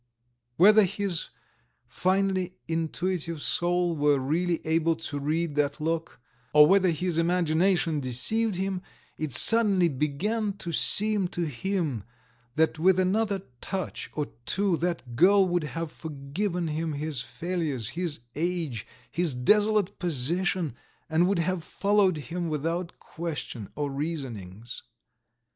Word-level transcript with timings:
Whether 0.57 0.81
his 0.83 1.29
finely 1.85 2.55
intuitive 2.67 3.39
soul 3.39 3.95
were 3.95 4.17
really 4.17 4.59
able 4.65 4.95
to 4.95 5.19
read 5.19 5.53
that 5.57 5.79
look, 5.79 6.19
or 6.55 6.65
whether 6.65 6.89
his 6.89 7.19
imagination 7.19 7.99
deceived 7.99 8.55
him, 8.55 8.81
it 9.19 9.31
suddenly 9.31 9.89
began 9.89 10.53
to 10.53 10.71
seem 10.73 11.27
to 11.27 11.43
him 11.43 12.03
that 12.55 12.79
with 12.79 12.97
another 12.97 13.43
touch 13.61 14.09
or 14.15 14.25
two 14.47 14.75
that 14.77 15.15
girl 15.15 15.47
would 15.47 15.65
have 15.65 15.91
forgiven 15.91 16.69
him 16.69 16.93
his 16.93 17.21
failures, 17.21 17.89
his 17.89 18.21
age, 18.33 18.87
his 19.11 19.35
desolate 19.35 19.99
position, 19.99 20.73
and 21.11 21.27
would 21.27 21.37
have 21.37 21.63
followed 21.63 22.17
him 22.17 22.49
without 22.49 22.97
question 22.99 23.69
or 23.75 23.91
reasonings. 23.91 24.81